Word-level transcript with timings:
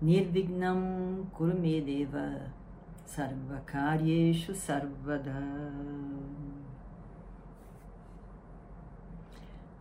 Nirvignam 0.00 1.26
Kurumedeva 1.32 2.52
Sarvakaryeshu 3.06 4.54
Sarvada 4.54 5.32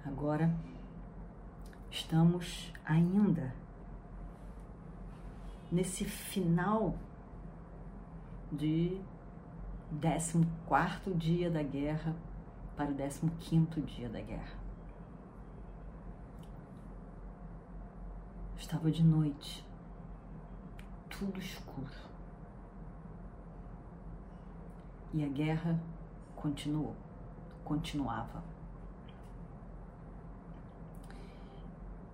Agora 0.06 0.56
estamos 1.92 2.72
ainda 2.86 3.54
nesse 5.70 6.06
final 6.06 6.96
de 8.50 8.98
14 10.70 11.14
dia 11.16 11.52
da 11.52 11.62
guerra 11.62 12.16
para 12.78 12.90
o 12.90 12.94
15 13.30 13.82
dia 13.82 14.08
da 14.08 14.22
guerra. 14.22 14.64
Estava 18.58 18.90
de 18.90 19.04
noite, 19.04 19.66
tudo 21.20 21.40
escuro. 21.40 22.06
E 25.14 25.24
a 25.24 25.28
guerra 25.28 25.80
continuou, 26.36 26.96
continuava. 27.64 28.44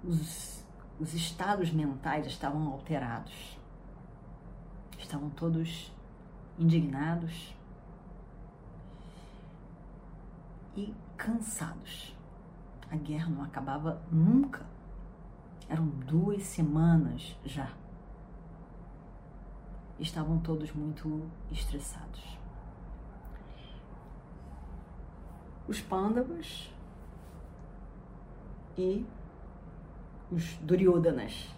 Os, 0.03 0.63
os 0.99 1.13
estados 1.13 1.71
mentais 1.71 2.27
estavam 2.27 2.67
alterados, 2.67 3.57
estavam 4.97 5.29
todos 5.31 5.91
indignados 6.57 7.55
e 10.75 10.93
cansados. 11.17 12.15
A 12.89 12.95
guerra 12.95 13.29
não 13.29 13.43
acabava 13.43 14.01
nunca. 14.11 14.65
Eram 15.69 15.87
duas 15.87 16.43
semanas 16.43 17.35
já. 17.45 17.80
Estavam 20.01 20.39
todos 20.39 20.71
muito 20.71 21.29
estressados. 21.51 22.37
Os 25.67 25.79
pândavas 25.79 26.73
e 28.75 29.05
os 30.31 30.55
Duryodanas. 30.57 31.53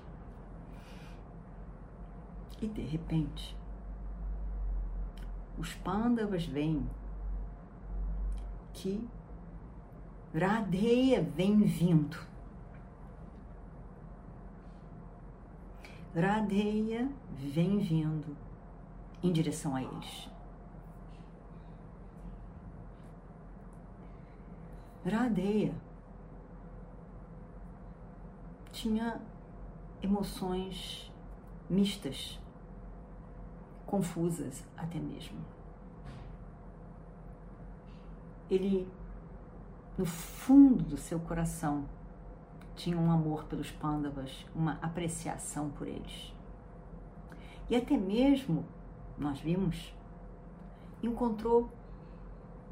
E 2.61 2.67
de 2.67 2.81
repente, 2.81 3.55
os 5.57 5.73
pândavas 5.75 6.45
veem 6.45 6.85
que 8.73 9.07
Radeia 10.35 11.21
vem 11.21 11.61
vindo. 11.61 12.32
Radeia 16.15 17.09
vem 17.31 17.79
vindo 17.79 18.37
em 19.23 19.31
direção 19.31 19.75
a 19.75 19.81
eles. 19.81 20.29
Radeia 25.03 25.73
tinha 28.71 29.19
emoções 30.03 31.11
mistas, 31.67 32.39
confusas 33.87 34.63
até 34.77 34.99
mesmo. 34.99 35.39
Ele, 38.51 38.87
no 39.97 40.05
fundo 40.05 40.83
do 40.83 40.97
seu 40.97 41.19
coração, 41.19 41.85
tinha 42.75 42.97
um 42.97 43.11
amor 43.11 43.45
pelos 43.45 43.71
pândavas, 43.71 44.45
uma 44.55 44.79
apreciação 44.81 45.69
por 45.69 45.87
eles. 45.87 46.33
E 47.69 47.75
até 47.75 47.95
mesmo, 47.97 48.65
nós 49.17 49.39
vimos, 49.39 49.93
encontrou 51.01 51.69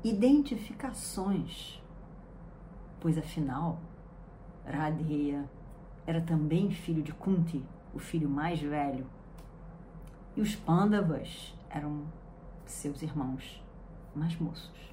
identificações, 0.03 1.81
pois 2.99 3.17
afinal, 3.17 3.79
Radheya 4.65 5.49
era 6.05 6.21
também 6.21 6.71
filho 6.71 7.03
de 7.03 7.13
Kunti, 7.13 7.63
o 7.93 7.99
filho 7.99 8.29
mais 8.29 8.59
velho, 8.59 9.05
e 10.35 10.41
os 10.41 10.55
Pandavas 10.55 11.55
eram 11.69 12.05
seus 12.65 13.01
irmãos 13.01 13.61
mais 14.15 14.35
moços. 14.37 14.91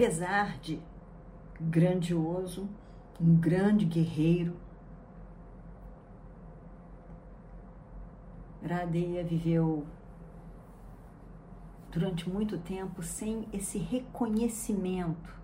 Apesar 0.00 0.58
de 0.60 0.80
grandioso, 1.60 2.68
um 3.20 3.34
grande 3.34 3.84
guerreiro, 3.84 4.54
Radeya 8.64 9.24
viveu 9.24 9.84
durante 11.90 12.30
muito 12.30 12.58
tempo 12.58 13.02
sem 13.02 13.48
esse 13.52 13.76
reconhecimento 13.76 15.34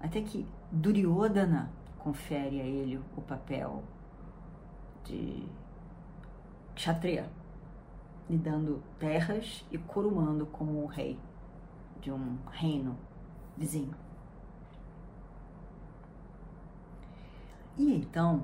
até 0.00 0.22
que 0.22 0.46
Duryodhana 0.72 1.70
confere 1.98 2.58
a 2.58 2.64
ele 2.64 2.98
o 3.18 3.20
papel 3.20 3.84
de 5.04 5.46
kshatriya, 6.74 7.28
lhe 8.30 8.38
dando 8.38 8.82
terras 8.98 9.62
e 9.70 9.76
coroando 9.76 10.46
como 10.46 10.82
o 10.82 10.86
rei 10.86 11.20
de 12.00 12.10
um 12.10 12.38
reino 12.50 12.96
vizinho. 13.56 13.94
E 17.76 17.94
então, 17.94 18.42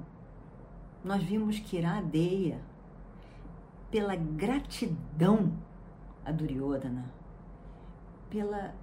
nós 1.04 1.22
vimos 1.22 1.58
que 1.58 1.78
Iradeia, 1.78 2.60
pela 3.90 4.14
gratidão 4.14 5.52
a 6.24 6.30
Duryodhana, 6.30 7.04
pela, 8.30 8.74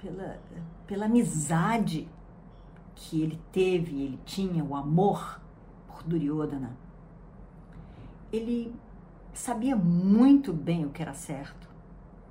pela, 0.00 0.40
pela 0.86 1.06
amizade 1.06 2.08
que 2.94 3.22
ele 3.22 3.40
teve, 3.52 4.02
ele 4.02 4.18
tinha 4.24 4.64
o 4.64 4.74
amor 4.74 5.40
por 5.86 6.02
Duryodhana, 6.02 6.76
ele 8.32 8.74
sabia 9.32 9.76
muito 9.76 10.52
bem 10.52 10.84
o 10.84 10.90
que 10.90 11.00
era 11.00 11.14
certo, 11.14 11.68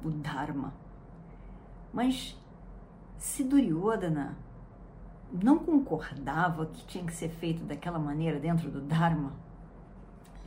o 0.04 0.10
Dharma. 0.10 0.74
Mas 1.94 2.38
se 3.18 3.44
Duryodhana 3.44 4.38
não 5.32 5.60
concordava 5.60 6.66
que 6.68 6.86
tinha 6.86 7.04
que 7.06 7.14
ser 7.14 7.30
feito 7.30 7.64
daquela 7.64 8.00
maneira 8.00 8.40
dentro 8.40 8.70
do 8.70 8.82
Dharma, 8.82 9.34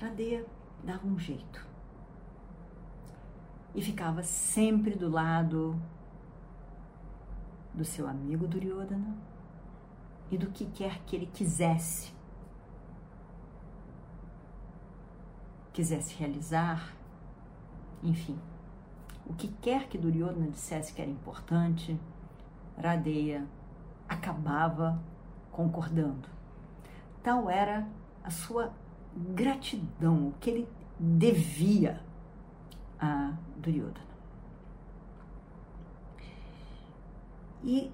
Radeya 0.01 0.47
dava 0.83 1.07
um 1.07 1.19
jeito. 1.19 1.67
E 3.75 3.83
ficava 3.83 4.23
sempre 4.23 4.97
do 4.97 5.09
lado 5.09 5.81
do 7.75 7.85
seu 7.85 8.09
amigo 8.09 8.47
Duryodhana 8.47 9.17
e 10.31 10.39
do 10.39 10.51
que 10.51 10.65
quer 10.67 11.01
que 11.05 11.15
ele 11.15 11.27
quisesse. 11.27 12.13
Quisesse 15.73 16.15
realizar, 16.15 16.95
enfim. 18.03 18.39
O 19.27 19.35
que 19.35 19.49
quer 19.61 19.89
que 19.89 19.97
Duryodhana 19.97 20.49
dissesse 20.49 20.93
que 20.93 21.01
era 21.01 21.11
importante, 21.11 21.99
Radeya 22.81 23.47
acabava 24.09 25.01
concordando. 25.53 26.29
Tal 27.23 27.49
era 27.49 27.87
a 28.25 28.31
sua 28.31 28.73
gratidão, 29.15 30.29
o 30.29 30.35
que 30.41 30.51
ele 30.51 30.69
devia 30.99 32.01
a 32.99 33.33
Duryodhana. 33.57 34.11
E 37.63 37.91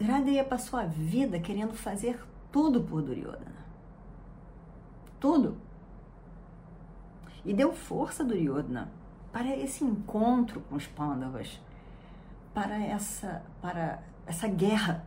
Radeya 0.00 0.44
passou 0.44 0.78
a 0.78 0.84
vida 0.84 1.38
querendo 1.38 1.74
fazer 1.74 2.20
tudo 2.50 2.82
por 2.82 3.02
Duryodhana. 3.02 3.66
Tudo. 5.18 5.56
E 7.44 7.54
deu 7.54 7.72
força 7.72 8.22
a 8.22 8.26
Duryodhana 8.26 8.90
para 9.32 9.56
esse 9.56 9.84
encontro 9.84 10.60
com 10.62 10.76
os 10.76 10.86
Pandavas, 10.86 11.60
para 12.56 12.82
essa, 12.82 13.42
para 13.60 14.02
essa 14.26 14.48
guerra. 14.48 15.04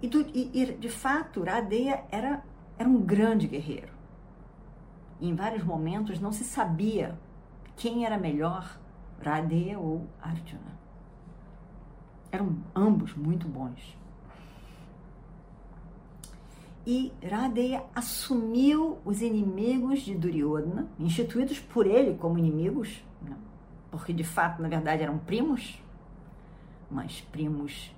E, 0.00 0.06
e, 0.06 0.62
e 0.62 0.72
de 0.74 0.88
fato, 0.88 1.42
Radeya 1.42 2.04
era, 2.12 2.44
era 2.78 2.88
um 2.88 3.02
grande 3.02 3.48
guerreiro. 3.48 3.92
E 5.20 5.28
em 5.28 5.34
vários 5.34 5.64
momentos 5.64 6.20
não 6.20 6.30
se 6.30 6.44
sabia 6.44 7.18
quem 7.74 8.06
era 8.06 8.16
melhor, 8.16 8.78
Radeya 9.20 9.80
ou 9.80 10.06
Arjuna. 10.22 10.78
Eram 12.30 12.56
ambos 12.72 13.16
muito 13.16 13.48
bons. 13.48 13.98
E 16.86 17.12
Radeya 17.20 17.82
assumiu 17.92 18.98
os 19.04 19.20
inimigos 19.20 20.02
de 20.02 20.14
Duryodhana, 20.14 20.86
instituídos 21.00 21.58
por 21.58 21.84
ele 21.84 22.16
como 22.16 22.38
inimigos, 22.38 23.04
né? 23.20 23.36
Porque 23.94 24.12
de 24.12 24.24
fato, 24.24 24.60
na 24.60 24.66
verdade, 24.66 25.04
eram 25.04 25.18
primos, 25.18 25.80
mas 26.90 27.20
primos 27.20 27.94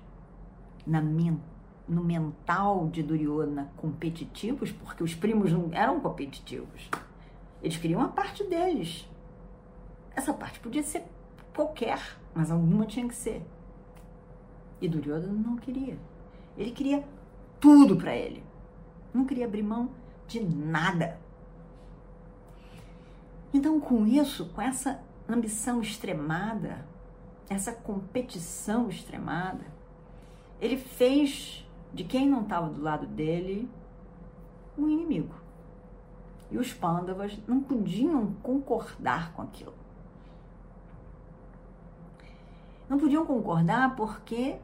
na 0.85 1.01
no 1.01 2.03
mental 2.03 2.87
de 2.87 3.01
Duryodhana 3.01 3.71
competitivos, 3.75 4.71
porque 4.71 5.03
os 5.03 5.15
primos 5.15 5.51
não 5.51 5.69
eram 5.71 5.99
competitivos. 5.99 6.87
Eles 7.63 7.77
queriam 7.77 7.99
a 7.99 8.09
parte 8.09 8.43
deles. 8.43 9.09
Essa 10.15 10.35
parte 10.35 10.59
podia 10.59 10.83
ser 10.83 11.03
qualquer, 11.55 11.99
mas 12.31 12.51
alguma 12.51 12.85
tinha 12.85 13.07
que 13.07 13.15
ser. 13.15 13.43
E 14.79 14.87
Duryodhana 14.87 15.33
não 15.33 15.55
queria. 15.55 15.97
Ele 16.55 16.69
queria 16.69 17.03
tudo 17.59 17.95
para 17.95 18.15
ele. 18.15 18.43
Não 19.11 19.25
queria 19.25 19.47
abrir 19.47 19.63
mão 19.63 19.89
de 20.27 20.41
nada. 20.43 21.19
Então, 23.51 23.79
com 23.79 24.05
isso, 24.05 24.45
com 24.49 24.61
essa 24.61 25.06
ambição 25.27 25.81
extremada, 25.81 26.85
essa 27.49 27.71
competição 27.71 28.89
extremada, 28.89 29.65
ele 30.59 30.77
fez 30.77 31.65
de 31.93 32.03
quem 32.03 32.27
não 32.27 32.41
estava 32.41 32.69
do 32.69 32.81
lado 32.81 33.05
dele 33.05 33.69
um 34.77 34.89
inimigo. 34.89 35.35
E 36.49 36.57
os 36.57 36.73
pândavas 36.73 37.37
não 37.47 37.61
podiam 37.61 38.33
concordar 38.41 39.33
com 39.33 39.41
aquilo. 39.41 39.73
Não 42.87 42.97
podiam 42.97 43.25
concordar 43.25 43.95
porque 43.95 44.57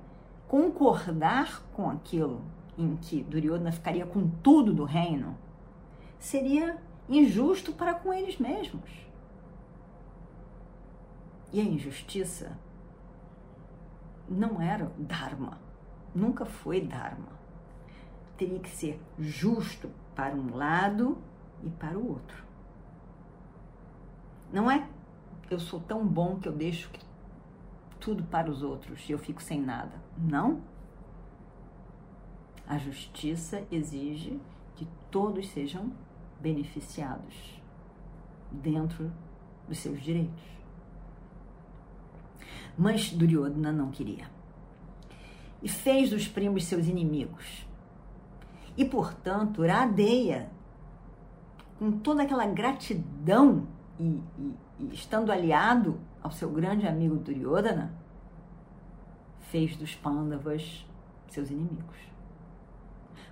concordar 0.47 1.61
com 1.73 1.89
aquilo 1.89 2.41
em 2.77 2.95
que 2.95 3.21
Duryodhana 3.23 3.71
ficaria 3.71 4.05
com 4.05 4.29
tudo 4.41 4.73
do 4.73 4.85
reino 4.85 5.37
seria 6.19 6.77
injusto 7.09 7.73
para 7.73 7.93
com 7.93 8.13
eles 8.13 8.37
mesmos. 8.37 8.89
E 11.53 11.61
a 11.61 11.63
injustiça 11.63 12.57
não 14.27 14.59
era 14.59 14.91
Dharma, 14.97 15.59
nunca 16.13 16.43
foi 16.43 16.81
Dharma. 16.81 17.31
Teria 18.35 18.59
que 18.59 18.69
ser 18.69 18.99
justo 19.19 19.89
para 20.15 20.35
um 20.35 20.55
lado 20.55 21.17
e 21.63 21.69
para 21.69 21.97
o 21.97 22.09
outro. 22.09 22.43
Não 24.51 24.69
é 24.69 24.89
eu 25.49 25.59
sou 25.59 25.79
tão 25.79 26.05
bom 26.05 26.39
que 26.39 26.47
eu 26.47 26.51
deixo 26.51 26.89
tudo 27.99 28.23
para 28.23 28.49
os 28.49 28.63
outros 28.63 29.07
e 29.07 29.11
eu 29.11 29.19
fico 29.19 29.41
sem 29.41 29.61
nada. 29.61 30.01
Não. 30.17 30.61
A 32.67 32.77
justiça 32.77 33.65
exige 33.71 34.39
que 34.75 34.87
todos 35.11 35.49
sejam 35.49 35.91
beneficiados 36.39 37.61
dentro 38.51 39.11
dos 39.67 39.77
seus 39.77 40.01
direitos. 40.01 40.43
Mas 42.77 43.11
Duryodhana 43.11 43.71
não 43.71 43.91
queria. 43.91 44.25
E 45.61 45.69
fez 45.69 46.09
dos 46.09 46.27
primos 46.27 46.65
seus 46.65 46.87
inimigos. 46.87 47.65
E, 48.75 48.83
portanto, 48.83 49.65
Radeya, 49.65 50.49
com 51.77 51.91
toda 51.91 52.23
aquela 52.23 52.45
gratidão 52.47 53.67
e, 53.99 54.03
e, 54.03 54.55
e 54.79 54.93
estando 54.93 55.31
aliado 55.31 55.99
ao 56.21 56.31
seu 56.31 56.49
grande 56.49 56.87
amigo 56.87 57.15
Duryodhana, 57.15 57.93
fez 59.39 59.75
dos 59.75 59.93
Pandavas 59.93 60.85
seus 61.29 61.49
inimigos. 61.49 61.97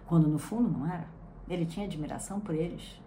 Quando 0.06 0.28
no 0.28 0.38
fundo 0.38 0.70
não 0.70 0.86
era. 0.86 1.08
Ele 1.50 1.66
tinha 1.66 1.86
admiração 1.86 2.40
por 2.40 2.54
eles. 2.54 3.00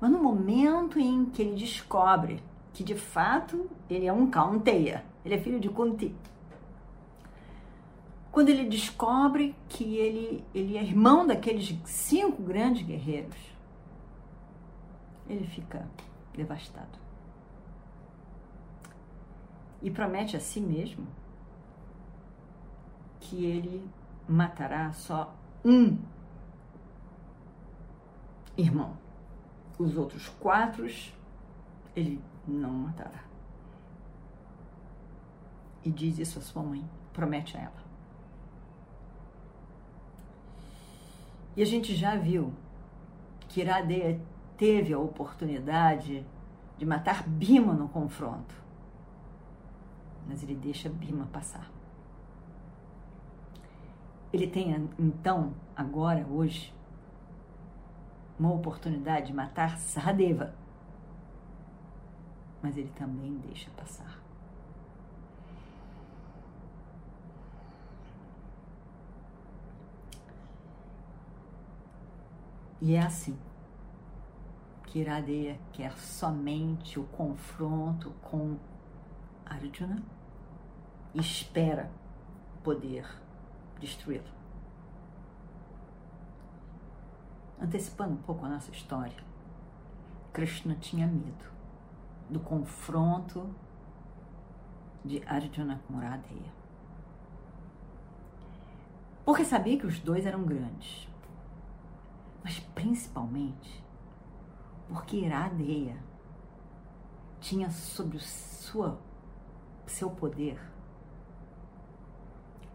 Mas 0.00 0.10
no 0.10 0.22
momento 0.22 0.98
em 0.98 1.26
que 1.26 1.42
ele 1.42 1.56
descobre 1.56 2.42
que 2.72 2.84
de 2.84 2.94
fato 2.94 3.68
ele 3.88 4.06
é 4.06 4.12
um 4.12 4.30
Kaunteya, 4.30 5.04
ele 5.24 5.34
é 5.34 5.38
filho 5.38 5.60
de 5.60 5.68
Kunti. 5.68 6.14
Quando 8.30 8.48
ele 8.48 8.68
descobre 8.68 9.56
que 9.68 9.96
ele, 9.96 10.44
ele 10.54 10.76
é 10.76 10.82
irmão 10.82 11.26
daqueles 11.26 11.76
cinco 11.84 12.42
grandes 12.42 12.86
guerreiros, 12.86 13.36
ele 15.28 15.46
fica 15.46 15.86
devastado. 16.34 16.98
E 19.82 19.90
promete 19.90 20.36
a 20.36 20.40
si 20.40 20.60
mesmo 20.60 21.06
que 23.18 23.44
ele 23.44 23.88
matará 24.28 24.92
só 24.92 25.34
um 25.64 25.98
irmão. 28.56 28.96
Os 29.78 29.96
outros 29.96 30.28
quatro 30.28 30.86
ele 31.96 32.20
não 32.46 32.70
matará. 32.70 33.24
E 35.84 35.90
diz 35.90 36.18
isso 36.18 36.38
a 36.38 36.42
sua 36.42 36.62
mãe, 36.62 36.84
promete 37.12 37.56
a 37.56 37.60
ela. 37.60 37.80
E 41.56 41.62
a 41.62 41.66
gente 41.66 41.94
já 41.94 42.16
viu 42.16 42.52
que 43.48 43.60
Iradeia 43.60 44.20
teve 44.56 44.92
a 44.92 44.98
oportunidade 44.98 46.24
de 46.78 46.86
matar 46.86 47.26
Bima 47.26 47.72
no 47.72 47.88
confronto. 47.88 48.54
Mas 50.28 50.42
ele 50.42 50.54
deixa 50.54 50.88
Bima 50.88 51.26
passar. 51.26 51.70
Ele 54.32 54.46
tem 54.46 54.88
então, 54.98 55.52
agora, 55.74 56.24
hoje, 56.30 56.72
uma 58.38 58.52
oportunidade 58.52 59.26
de 59.26 59.32
matar 59.32 59.76
Sahadeva. 59.78 60.54
Mas 62.62 62.76
ele 62.76 62.92
também 62.96 63.38
deixa 63.38 63.70
passar. 63.70 64.20
E 72.82 72.94
é 72.94 73.02
assim 73.02 73.38
que 74.86 75.00
Iradeya 75.00 75.58
quer 75.72 75.96
somente 75.98 76.98
o 76.98 77.04
confronto 77.04 78.10
com 78.22 78.56
Arjuna 79.44 80.02
e 81.14 81.20
espera 81.20 81.90
poder 82.64 83.06
destruí-lo. 83.78 84.24
Antecipando 87.60 88.14
um 88.14 88.22
pouco 88.22 88.46
a 88.46 88.48
nossa 88.48 88.70
história, 88.70 89.22
Krishna 90.32 90.74
tinha 90.74 91.06
medo 91.06 91.59
do 92.30 92.40
confronto 92.40 93.48
de 95.04 95.22
Arjuna 95.26 95.80
com 95.86 95.98
Radheya. 95.98 96.52
Porque 99.24 99.44
sabia 99.44 99.78
que 99.78 99.86
os 99.86 99.98
dois 99.98 100.24
eram 100.26 100.44
grandes, 100.44 101.08
mas 102.42 102.58
principalmente 102.60 103.84
porque 104.88 105.18
Iradeya 105.18 105.96
tinha 107.40 107.70
sob 107.70 108.16
o 108.16 108.20
sua, 108.20 108.98
seu 109.86 110.10
poder, 110.10 110.60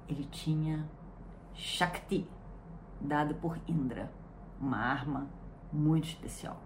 ele 0.08 0.24
tinha 0.26 0.90
Shakti, 1.54 2.28
dado 3.02 3.36
por 3.36 3.60
Indra 3.68 4.12
uma 4.60 4.78
arma 4.78 5.28
muito 5.72 6.08
especial. 6.08 6.65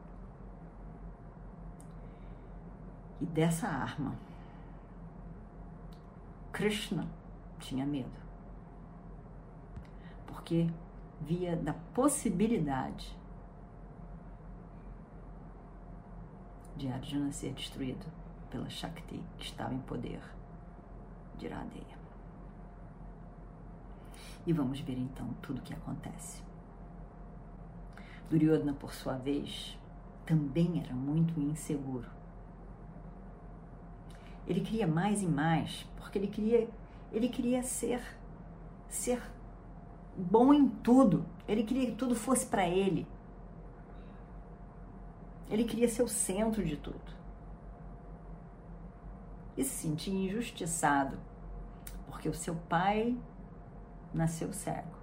E 3.22 3.26
dessa 3.26 3.68
arma, 3.68 4.16
Krishna 6.52 7.08
tinha 7.60 7.86
medo. 7.86 8.20
Porque 10.26 10.70
via 11.22 11.56
da 11.56 11.74
possibilidade 11.94 13.18
de 16.78 16.88
Arjuna 16.88 17.32
ser 17.32 17.54
destruído 17.54 18.06
pela 18.50 18.70
Shakti 18.70 19.22
que 19.38 19.46
estava 19.46 19.74
em 19.74 19.80
poder 19.80 20.22
de 21.38 21.46
Iradeya. 21.46 22.00
E 24.46 24.54
vamos 24.54 24.80
ver 24.80 24.98
então 24.98 25.28
tudo 25.42 25.60
o 25.60 25.62
que 25.62 25.74
acontece. 25.74 26.42
Duryodhana, 28.30 28.74
por 28.74 28.94
sua 28.94 29.18
vez, 29.18 29.78
também 30.26 30.82
era 30.82 30.94
muito 30.94 31.40
inseguro. 31.40 32.19
Ele 34.50 34.62
queria 34.62 34.88
mais 34.88 35.22
e 35.22 35.28
mais, 35.28 35.86
porque 35.96 36.18
ele 36.18 36.28
queria, 36.28 36.68
ele 37.12 37.30
queria 37.30 37.62
ser, 37.62 38.02
ser 38.90 39.22
bom 40.18 40.52
em 40.52 40.68
tudo. 40.68 41.24
Ele 41.48 41.64
queria 41.64 41.86
que 41.86 41.96
tudo 41.96 42.16
fosse 42.16 42.48
para 42.48 42.68
ele. 42.68 43.08
Ele 45.52 45.64
queria 45.64 45.88
ser 45.88 46.02
o 46.02 46.08
centro 46.08 46.66
de 46.66 46.76
tudo. 46.76 47.00
E 49.56 49.64
se 49.64 49.88
sentia 49.88 50.14
injustiçado, 50.14 51.20
porque 52.08 52.28
o 52.28 52.34
seu 52.34 52.56
pai 52.56 53.16
nasceu 54.12 54.52
cego. 54.52 54.98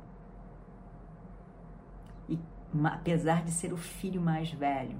E 2.28 2.36
apesar 2.84 3.44
de 3.44 3.52
ser 3.52 3.72
o 3.72 3.76
filho 3.76 4.20
mais 4.20 4.50
velho, 4.50 4.98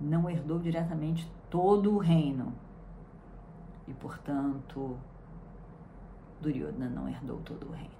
não 0.00 0.28
herdou 0.28 0.58
diretamente 0.58 1.30
todo 1.50 1.94
o 1.94 1.98
reino. 1.98 2.52
E, 3.86 3.92
portanto, 3.94 4.96
Duryodhana 6.40 6.88
não 6.88 7.08
herdou 7.08 7.38
todo 7.40 7.68
o 7.68 7.72
reino. 7.72 7.96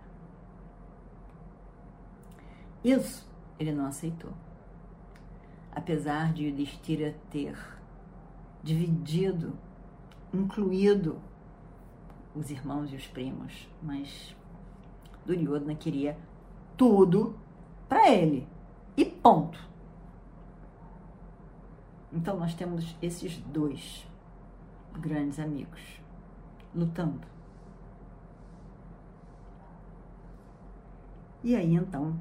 Isso 2.83 3.29
ele 3.59 3.73
não 3.73 3.87
aceitou. 3.87 4.33
Apesar 5.73 6.33
de 6.33 6.45
Yudhishthira 6.45 7.15
ter 7.31 7.57
dividido, 8.63 9.53
incluído 10.33 11.19
os 12.35 12.51
irmãos 12.51 12.93
e 12.93 12.97
os 12.97 13.07
primos, 13.07 13.69
mas 13.83 14.35
Duryodhana 15.25 15.75
queria 15.75 16.17
tudo 16.77 17.37
para 17.89 18.11
ele. 18.11 18.47
E 18.97 19.05
ponto. 19.05 19.59
Então 22.17 22.39
nós 22.39 22.55
temos 22.55 22.97
esses 23.03 23.37
dois 23.37 24.07
grandes 24.99 25.39
amigos 25.39 26.01
lutando. 26.75 27.21
E 31.45 31.55
aí 31.55 31.75
então, 31.75 32.19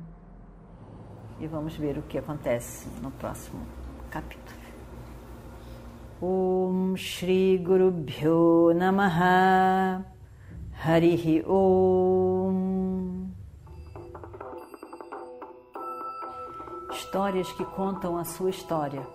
e 1.40 1.48
vamos 1.48 1.78
ver 1.78 1.98
o 1.98 2.02
que 2.02 2.18
acontece 2.18 2.90
no 3.02 3.10
próximo 3.12 3.66
capítulo. 4.12 4.60
Om 6.22 6.96
Shri 6.98 7.58
Guru 7.58 7.92
Bhyo 7.92 8.74
Namaha 8.74 10.06
Harihi 10.84 11.44
Om 11.46 13.30
Histórias 16.92 17.52
que 17.54 17.64
contam 17.66 18.18
a 18.18 18.26
sua 18.26 18.50
história 18.50 19.15